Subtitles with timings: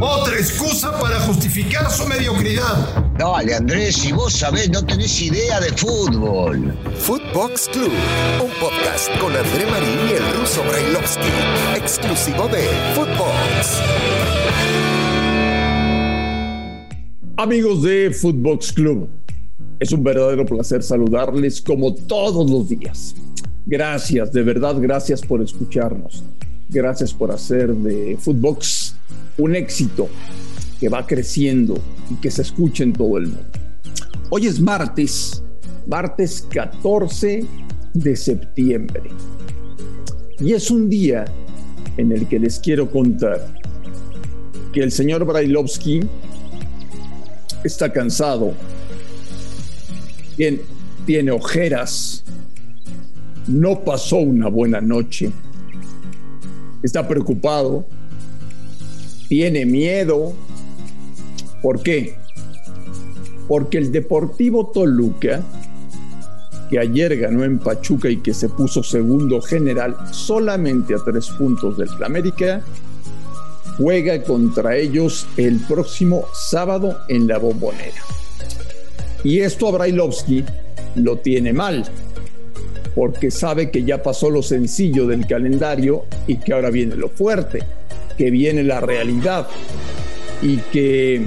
[0.00, 3.04] Otra excusa para justificar su mediocridad.
[3.18, 6.74] Dale, Andrés, si vos sabés, no tenés idea de fútbol.
[6.98, 7.92] Footbox Club,
[8.42, 11.28] un podcast con André Marín y el ruso Brailovsky,
[11.76, 13.82] exclusivo de Footbox.
[17.36, 19.10] Amigos de Footbox Club,
[19.78, 23.14] es un verdadero placer saludarles como todos los días.
[23.66, 26.22] Gracias, de verdad, gracias por escucharnos.
[26.68, 28.96] Gracias por hacer de Footbox
[29.38, 30.08] un éxito
[30.80, 31.78] que va creciendo
[32.10, 33.42] y que se escuche en todo el mundo.
[34.30, 35.42] Hoy es martes,
[35.86, 37.46] martes 14
[37.94, 39.02] de septiembre.
[40.40, 41.24] Y es un día
[41.96, 43.46] en el que les quiero contar
[44.72, 46.00] que el señor Brailovsky
[47.64, 48.52] está cansado,
[50.36, 50.60] tiene,
[51.06, 52.24] tiene ojeras,
[53.46, 55.32] no pasó una buena noche,
[56.82, 57.86] está preocupado,
[59.28, 60.32] tiene miedo.
[61.62, 62.16] ¿Por qué?
[63.48, 65.42] Porque el Deportivo Toluca,
[66.70, 71.76] que ayer ganó en Pachuca y que se puso segundo general solamente a tres puntos
[71.76, 72.62] del América,
[73.78, 78.00] juega contra ellos el próximo sábado en la bombonera.
[79.22, 79.72] Y esto a
[80.94, 81.84] lo tiene mal,
[82.96, 87.62] porque sabe que ya pasó lo sencillo del calendario y que ahora viene lo fuerte,
[88.16, 89.46] que viene la realidad
[90.40, 91.26] y que,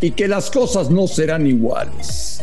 [0.00, 2.42] y que las cosas no serán iguales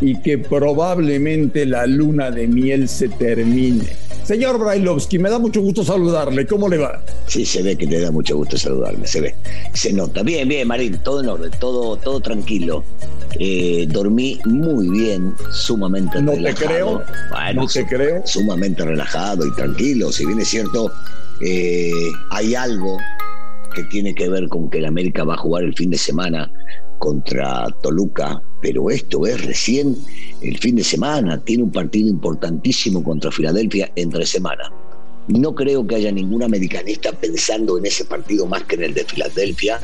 [0.00, 5.82] y que probablemente la luna de miel se termine Señor Brailovsky, me da mucho gusto
[5.82, 6.46] saludarle.
[6.46, 7.00] ¿Cómo le va?
[7.26, 9.34] Sí, se ve que te da mucho gusto saludarme, se ve.
[9.72, 10.22] Se nota.
[10.22, 12.84] Bien, bien, Marín, todo en orden, todo, todo tranquilo.
[13.38, 16.60] Eh, dormí muy bien, sumamente no relajado.
[16.60, 18.22] Te creo, bueno, no te creo.
[18.26, 20.12] Sumamente relajado y tranquilo.
[20.12, 20.92] Si bien es cierto,
[21.40, 21.90] eh,
[22.28, 22.98] hay algo
[23.74, 26.52] que tiene que ver con que el América va a jugar el fin de semana
[26.98, 29.96] contra Toluca, pero esto es recién
[30.40, 34.72] el fin de semana, tiene un partido importantísimo contra Filadelfia entre semana.
[35.28, 39.04] No creo que haya ningún americanista pensando en ese partido más que en el de
[39.04, 39.80] Filadelfia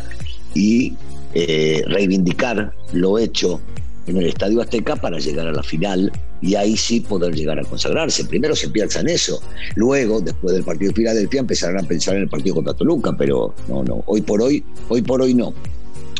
[0.55, 0.94] y
[1.34, 3.61] eh, reivindicar lo hecho
[4.06, 7.65] en el Estadio Azteca para llegar a la final y ahí sí poder llegar a
[7.65, 8.25] consagrarse.
[8.25, 9.41] Primero se piensa en eso,
[9.77, 13.55] luego, después del partido de Filadelfia, empezarán a pensar en el partido contra Toluca, pero
[13.69, 15.55] no, no, hoy por hoy, hoy por hoy no.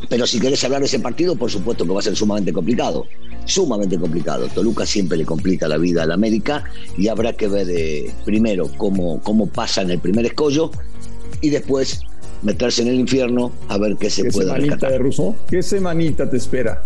[0.09, 3.07] Pero si querés hablar de ese partido, por supuesto que va a ser sumamente complicado.
[3.47, 4.49] Sumamente complicado.
[4.49, 6.65] Toluca siempre le complica la vida al América
[6.97, 10.71] y habrá que ver eh, primero cómo, cómo pasa en el primer escollo
[11.41, 12.01] y después
[12.43, 14.93] meterse en el infierno a ver qué se ¿Qué puede semanita rescatar.
[14.93, 15.35] de Russo?
[15.49, 16.83] ¿Qué semanita te espera?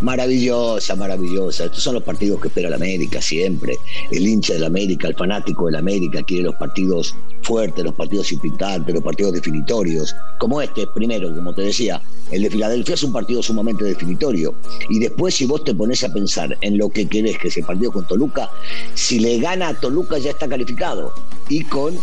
[0.00, 1.64] Maravillosa, maravillosa.
[1.64, 3.76] Estos son los partidos que espera la América siempre.
[4.10, 8.94] El hincha del América, el fanático del América quiere los partidos fuertes, los partidos impitantes,
[8.94, 10.14] los partidos definitorios.
[10.38, 14.54] Como este, primero, como te decía, el de Filadelfia es un partido sumamente definitorio.
[14.90, 17.64] Y después, si vos te pones a pensar en lo que querés, que es el
[17.64, 18.50] partido con Toluca,
[18.94, 21.12] si le gana a Toluca ya está calificado.
[21.48, 21.94] Y con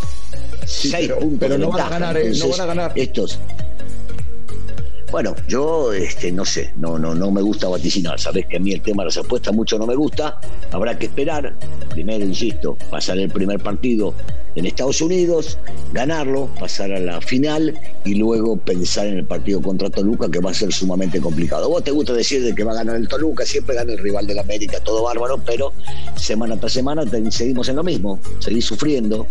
[0.65, 2.31] Sí, seis pero- puntos pero de no van a ganar, ¿eh?
[2.39, 2.91] No van a ganar.
[2.95, 3.37] Estos,
[5.13, 8.19] bueno, yo este, no sé, no, no, no me gusta vaticinar.
[8.19, 10.40] Sabés que a mí el tema de las apuestas mucho no me gusta.
[10.72, 11.53] Habrá que esperar.
[11.91, 14.16] Primero, insisto, pasar el primer partido
[14.55, 15.57] en Estados Unidos,
[15.93, 17.73] ganarlo, pasar a la final
[18.05, 21.69] y luego pensar en el partido contra Toluca, que va a ser sumamente complicado.
[21.69, 24.27] Vos te gusta decir de que va a ganar el Toluca, siempre gana el rival
[24.27, 25.73] del América, todo bárbaro, pero
[26.15, 29.25] semana tras semana te- seguimos en lo mismo, seguís sufriendo,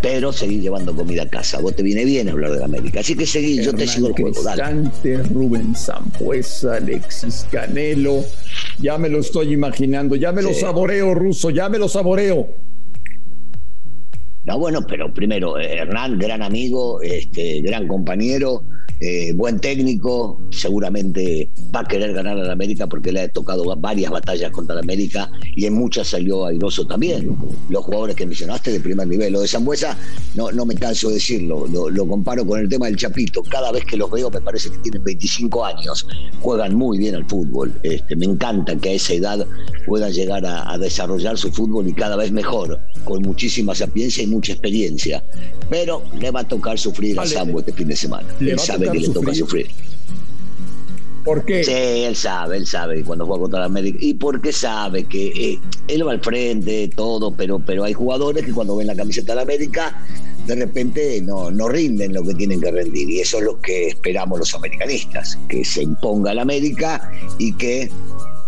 [0.00, 1.60] pero seguís llevando comida a casa.
[1.60, 4.12] Vos te viene bien hablar del América, así que seguí, yo te Hernán sigo el
[4.14, 5.24] juego, dale.
[5.34, 8.24] Rubén Zampuesa, Alexis Canelo.
[8.78, 12.48] Ya me lo estoy imaginando, ya me lo saboreo, Ruso, ya me lo saboreo.
[14.50, 18.64] No, bueno, pero primero, eh, Hernán, gran amigo, este, gran compañero,
[19.00, 23.64] eh, buen técnico, seguramente va a querer ganar a la América porque le ha tocado
[23.64, 27.36] va- varias batallas contra la América y en muchas salió airoso también.
[27.68, 29.96] Los jugadores que mencionaste de primer nivel, lo de Zambuesa,
[30.34, 33.42] no, no me canso de decirlo, lo, lo comparo con el tema del Chapito.
[33.42, 36.06] Cada vez que los veo me parece que tienen 25 años,
[36.40, 37.72] juegan muy bien al fútbol.
[37.82, 39.46] Este, me encanta que a esa edad
[39.86, 44.26] puedan llegar a, a desarrollar su fútbol y cada vez mejor, con muchísima sapiencia y
[44.26, 45.22] mucha experiencia.
[45.68, 47.30] Pero le va a tocar sufrir a Vale.
[47.34, 48.28] Sambo este fin de semana.
[48.40, 49.68] Le Él a sabe que le toca sufrir.
[51.24, 51.62] ¿Por qué?
[51.62, 53.98] Sí, él sabe, él sabe cuando juega contra la América.
[54.00, 58.52] Y porque sabe que eh, él va al frente, todo, pero, pero hay jugadores que
[58.52, 60.02] cuando ven la camiseta de la América,
[60.46, 63.10] de repente no, no rinden lo que tienen que rendir.
[63.10, 67.90] Y eso es lo que esperamos los americanistas, que se imponga la América y que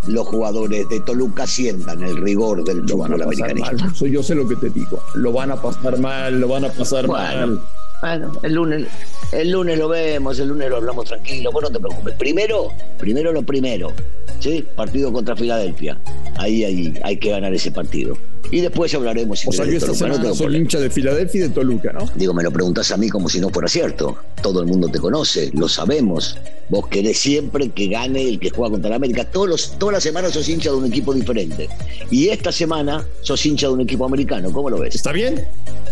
[0.07, 3.71] los jugadores de Toluca sientan el rigor del fútbol americanista.
[3.85, 4.11] mal.
[4.11, 4.99] Yo sé lo que te digo.
[5.13, 7.47] Lo van a pasar mal, lo van a pasar Bueno.
[7.47, 7.61] mal.
[8.03, 8.87] Bueno, el lunes,
[9.31, 12.13] el lunes lo vemos, el lunes lo hablamos tranquilo, vos no te preocupes.
[12.15, 12.67] Primero,
[12.99, 13.93] primero lo primero,
[14.41, 14.65] ¿sí?
[14.75, 15.97] Partido contra Filadelfia.
[16.35, 18.17] Ahí, ahí hay que ganar ese partido.
[18.51, 19.39] Y después hablaremos.
[19.39, 22.05] Si o sea, yo esta semana no soy hincha de Filadelfia y de Toluca, ¿no?
[22.15, 24.17] Digo, me lo preguntas a mí como si no fuera cierto.
[24.41, 26.37] Todo el mundo te conoce, lo sabemos.
[26.67, 29.23] Vos querés siempre que gane el que juega contra la América.
[29.23, 31.69] Todos los, todas las semanas sos hincha de un equipo diferente.
[32.11, 34.51] Y esta semana sos hincha de un equipo americano.
[34.51, 34.93] ¿Cómo lo ves?
[34.93, 35.47] Está bien.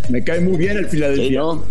[0.09, 1.39] Me cae muy bien el Filadelfia.
[1.39, 1.63] ¿no?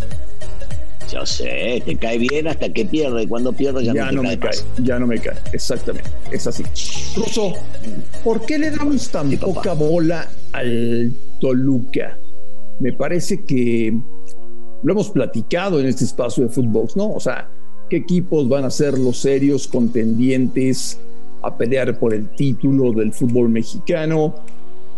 [1.12, 3.26] Yo sé, te cae bien hasta que pierde.
[3.26, 4.50] Cuando pierde ya, ya no, me cae.
[4.82, 5.36] Ya no me cae.
[5.52, 6.08] Exactamente.
[6.30, 6.62] Es así.
[7.16, 7.54] Russo,
[8.22, 12.16] ¿por qué le damos tan poca bola al Toluca?
[12.78, 13.92] Me parece que
[14.82, 17.12] lo hemos platicado en este espacio de fútbol, ¿no?
[17.12, 17.50] O sea,
[17.88, 20.98] ¿qué equipos van a ser los serios contendientes
[21.42, 24.34] a pelear por el título del fútbol mexicano?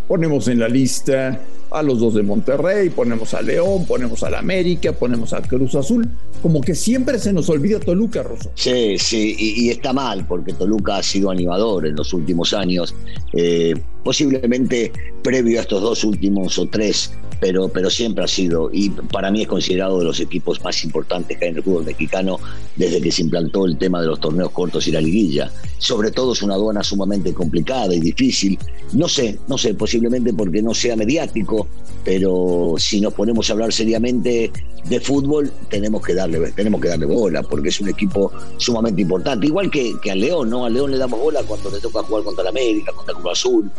[0.07, 1.39] Ponemos en la lista
[1.73, 6.07] a los dos de Monterrey, ponemos a León, ponemos al América, ponemos a Cruz Azul.
[6.41, 8.51] Como que siempre se nos olvida Toluca, Rosso.
[8.55, 12.93] Sí, sí, y, está mal, porque Toluca ha sido animador en los últimos años.
[13.33, 13.73] Eh,
[14.03, 14.91] posiblemente
[15.23, 17.11] previo a estos dos últimos o tres,
[17.43, 21.37] pero, pero siempre ha sido, y para mí es considerado de los equipos más importantes
[21.37, 22.39] que hay en el fútbol mexicano
[22.77, 25.51] desde que se implantó el tema de los torneos cortos y la liguilla.
[25.77, 28.57] Sobre todo es una aduana sumamente complicada y difícil.
[28.93, 31.67] No sé, no sé, posiblemente porque no sea mediático,
[32.05, 34.49] pero si nos ponemos a hablar seriamente
[34.85, 39.47] de fútbol, tenemos que darle, tenemos que darle bola, porque es un equipo sumamente importante.
[39.47, 40.63] Igual que, al León, ¿no?
[40.63, 43.69] Al León le damos bola cuando le toca jugar contra la América, contra Cruz Azul,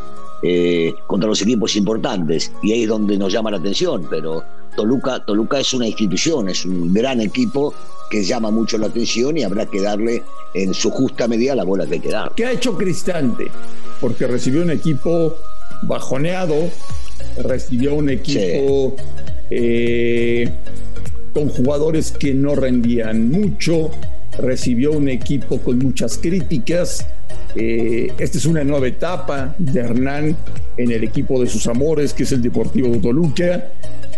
[0.47, 2.53] eh, contra los equipos importantes.
[2.63, 4.07] Y ahí es donde nos llama la atención.
[4.11, 4.45] Pero
[4.77, 7.73] Toluca, Toluca es una institución, es un gran equipo
[8.11, 11.87] que llama mucho la atención y habrá que darle en su justa medida la bola
[11.87, 12.33] que hay que dar.
[12.37, 13.47] ¿Qué ha hecho Cristante?
[14.01, 15.35] Porque recibió un equipo
[15.83, 16.55] bajoneado,
[17.43, 18.97] recibió un equipo
[19.49, 20.53] eh,
[21.33, 23.91] con jugadores que no rendían mucho,
[24.39, 27.07] recibió un equipo con muchas críticas
[27.57, 30.37] eh, esta es una nueva etapa de Hernán
[30.77, 33.69] en el equipo de sus amores, que es el Deportivo de Toluca,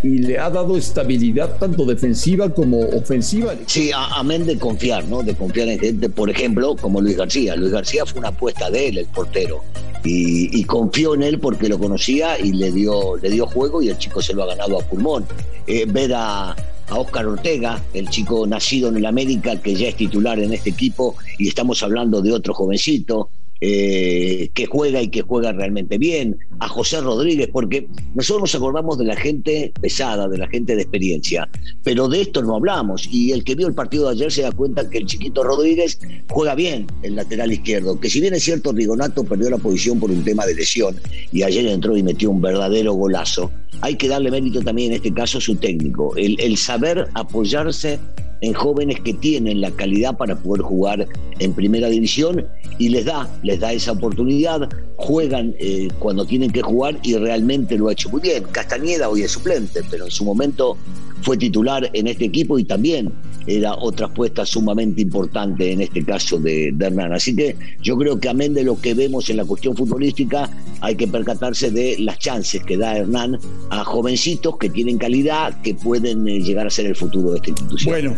[0.02, 3.54] y le ha dado estabilidad tanto defensiva como ofensiva.
[3.66, 5.22] Sí, amén de confiar, ¿no?
[5.22, 7.56] De confiar en gente, por ejemplo, como Luis García.
[7.56, 9.62] Luis García fue una apuesta de él, el portero,
[10.02, 13.98] y, confió en él porque lo conocía y le dio, le dio juego y el
[13.98, 15.26] chico se lo ha ganado a pulmón.
[15.66, 16.54] Eh, ver a,
[16.88, 20.70] a Oscar Ortega, el chico nacido en el América, que ya es titular en este
[20.70, 23.30] equipo, y estamos hablando de otro jovencito.
[23.62, 28.98] Eh, que juega y que juega realmente bien, a José Rodríguez, porque nosotros nos acordamos
[28.98, 31.48] de la gente pesada, de la gente de experiencia,
[31.82, 33.08] pero de esto no hablamos.
[33.10, 35.98] Y el que vio el partido de ayer se da cuenta que el chiquito Rodríguez
[36.28, 40.10] juega bien el lateral izquierdo, que si bien es cierto, Rigonato perdió la posición por
[40.10, 40.96] un tema de lesión
[41.32, 43.50] y ayer entró y metió un verdadero golazo,
[43.80, 47.98] hay que darle mérito también en este caso a su técnico, el, el saber apoyarse
[48.40, 51.06] en jóvenes que tienen la calidad para poder jugar
[51.38, 52.46] en primera división
[52.78, 57.76] y les da, les da esa oportunidad, juegan eh, cuando tienen que jugar y realmente
[57.78, 58.44] lo ha hecho muy bien.
[58.52, 60.76] Castañeda hoy es suplente, pero en su momento
[61.22, 63.12] fue titular en este equipo y también
[63.46, 67.12] era otra apuesta sumamente importante en este caso de, Hernán.
[67.12, 70.50] Así que yo creo que amén de lo que vemos en la cuestión futbolística,
[70.80, 73.38] hay que percatarse de las chances que da Hernán
[73.70, 77.50] a jovencitos que tienen calidad, que pueden eh, llegar a ser el futuro de esta
[77.50, 77.92] institución.
[77.92, 78.16] Bueno,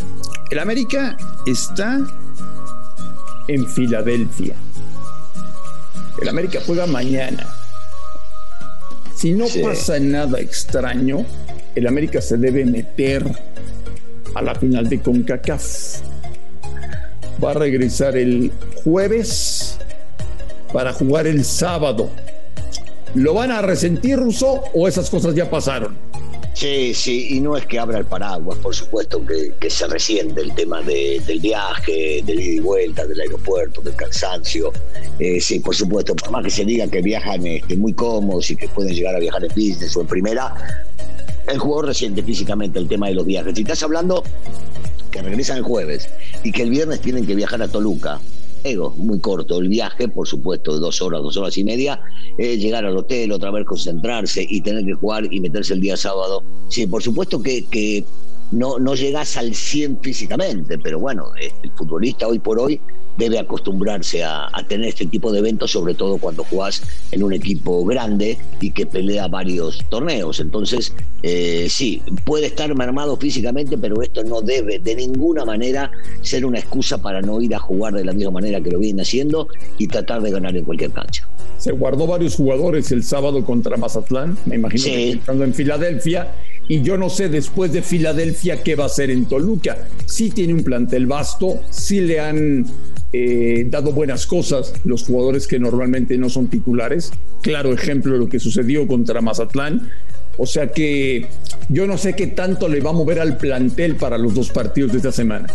[0.50, 1.16] el América
[1.47, 2.00] está
[3.49, 4.54] en Filadelfia.
[6.20, 7.47] El América juega mañana.
[9.14, 11.25] Si no pasa nada extraño,
[11.75, 13.25] el América se debe meter
[14.38, 16.00] a la final de CONCACAF.
[17.42, 18.52] Va a regresar el
[18.85, 19.78] jueves
[20.73, 22.11] para jugar el sábado.
[23.14, 25.97] ¿Lo van a resentir, Russo, o esas cosas ya pasaron?
[26.54, 30.52] Sí, sí, y no es que abra el paraguas, por supuesto que, se resiente el
[30.54, 34.73] tema del viaje, del ida y vuelta, del aeropuerto, del cansancio.
[35.21, 38.57] Eh, sí, por supuesto, por más que se diga que viajan este, muy cómodos y
[38.57, 40.52] que pueden llegar a viajar en business o en primera,
[41.49, 43.55] el jugador resiente físicamente el tema de los viajes.
[43.55, 44.23] Si estás hablando
[45.11, 46.09] que regresan el jueves
[46.45, 48.21] y que el viernes tienen que viajar a Toluca,
[48.64, 52.00] ego, muy corto el viaje, por supuesto, de dos horas, dos horas y media,
[52.37, 56.43] llegar al hotel, otra vez concentrarse y tener que jugar y meterse el día sábado.
[56.69, 58.05] Sí, por supuesto que, que
[58.52, 62.81] no, no llegas al 100 físicamente, pero bueno, el futbolista hoy por hoy
[63.19, 67.85] debe acostumbrarse a, tener este tipo de eventos, sobre todo cuando jugás en un equipo
[67.85, 70.40] grande y que pelea varios torneos.
[70.40, 75.90] Entonces, eh, sí, puede estar mermado físicamente, pero esto no debe de ninguna manera
[76.23, 79.02] ser una excusa para no ir a jugar de la misma manera que lo viene
[79.02, 81.28] haciendo y tratar de ganar en cualquier cancha.
[81.59, 86.33] Se guardó varios jugadores el sábado contra Mazatlán, me imagino que estando en Filadelfia
[86.68, 89.88] y yo no sé después de Filadelfia qué va a hacer en Toluca.
[90.06, 92.66] Sí tiene un plantel vasto, sí le han
[93.12, 97.10] eh, dado buenas cosas los jugadores que normalmente no son titulares.
[97.40, 99.90] Claro ejemplo de lo que sucedió contra Mazatlán.
[100.37, 101.26] O sea que
[101.70, 104.92] yo no sé qué tanto le va a mover al plantel para los dos partidos
[104.92, 105.48] de esta semana.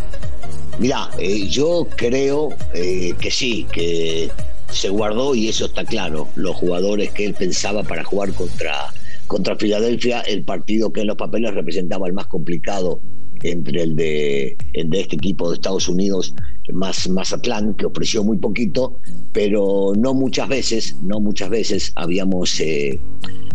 [0.80, 4.32] Mira, eh, yo creo eh, que sí, que
[4.72, 6.28] se guardó y eso está claro.
[6.36, 8.92] Los jugadores que él pensaba para jugar contra
[9.34, 13.02] contra Filadelfia, el partido que en los papeles representaba el más complicado
[13.42, 16.36] entre el de, de este equipo de Estados Unidos
[16.72, 19.00] más Mazatlán, que ofreció muy poquito,
[19.32, 23.00] pero no muchas veces, no muchas veces habíamos eh,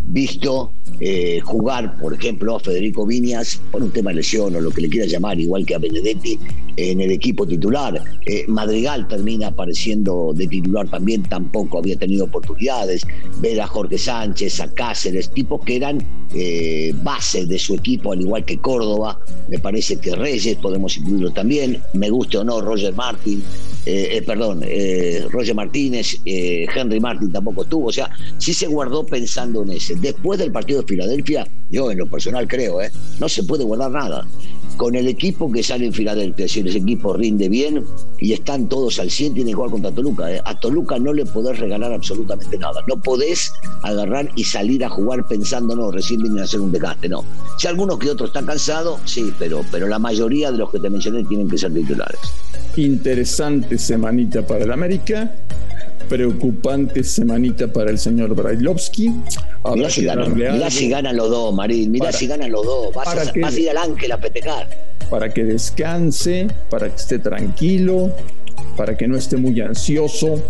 [0.09, 4.71] visto eh, jugar, por ejemplo, a Federico Viñas por un tema de lesión o lo
[4.71, 6.39] que le quiera llamar, igual que a Benedetti
[6.77, 8.03] en el equipo titular.
[8.27, 13.07] Eh, Madrigal termina apareciendo de titular también, tampoco había tenido oportunidades.
[13.41, 18.21] Ver a Jorge Sánchez, a Cáceres, tipos que eran eh, base de su equipo, al
[18.21, 19.21] igual que Córdoba.
[19.49, 21.81] Me parece que Reyes podemos incluirlo también.
[21.95, 23.43] Me guste o no, Roger Martin,
[24.27, 24.63] perdón,
[25.31, 27.87] Roger Martínez, Henry Martin tampoco estuvo.
[27.87, 29.98] O sea, sí se guardó pensando en ese.
[30.01, 32.91] Después del partido de Filadelfia, yo en lo personal creo, ¿eh?
[33.19, 34.27] no se puede guardar nada.
[34.77, 37.85] Con el equipo que sale en Filadelfia, si ese equipo rinde bien
[38.21, 40.33] y están todos al 100, tiene que jugar contra Toluca.
[40.33, 40.41] ¿eh?
[40.45, 42.81] A Toluca no le podés regalar absolutamente nada.
[42.87, 43.53] No podés
[43.83, 47.25] agarrar y salir a jugar pensando, no, recién vienen a hacer un desgaste, no.
[47.59, 50.89] Si algunos que otros están cansados, sí, pero, pero la mayoría de los que te
[50.89, 52.21] mencioné tienen que ser titulares.
[52.77, 55.35] Interesante semanita para el América
[56.09, 59.13] preocupante semanita para el señor Brailovsky.
[59.75, 60.05] Mirá si,
[60.89, 61.91] ganan, los dos, Marín.
[61.91, 62.95] Mirá si ganan los dos.
[62.95, 64.69] Vas, a, ir al ángel a petecar.
[65.11, 68.13] Para que descanse, para que esté tranquilo,
[68.77, 70.43] para que no esté muy ansioso.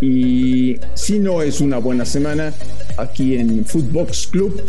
[0.00, 2.52] Y si no es una buena semana,
[2.98, 4.62] aquí en Footbox Club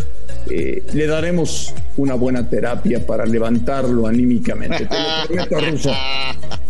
[0.49, 4.85] eh, le daremos una buena terapia para levantarlo anímicamente.
[4.85, 5.91] Te lo prometo, Ruso.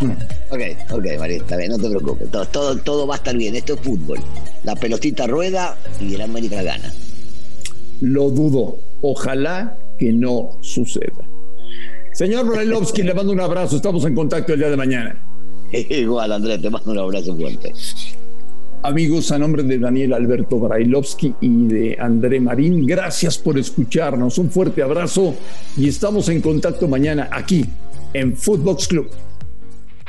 [0.50, 0.60] Ok,
[0.92, 2.30] ok, María, está bien, no te preocupes.
[2.30, 3.56] Todo, todo, va a estar bien.
[3.56, 4.20] Esto es fútbol.
[4.62, 6.92] La pelotita rueda y el América gana.
[8.00, 8.78] Lo dudo.
[9.02, 11.28] Ojalá que no suceda.
[12.12, 13.76] Señor Brailovsky, le mando un abrazo.
[13.76, 15.20] Estamos en contacto el día de mañana.
[15.72, 17.72] Igual, Andrés, te mando un abrazo fuerte.
[18.82, 24.38] Amigos, a nombre de Daniel Alberto Brailovsky y de André Marín, gracias por escucharnos.
[24.38, 25.34] Un fuerte abrazo
[25.76, 27.64] y estamos en contacto mañana aquí
[28.12, 29.10] en Footbox Club.